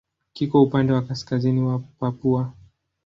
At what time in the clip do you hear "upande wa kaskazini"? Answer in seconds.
0.63-1.61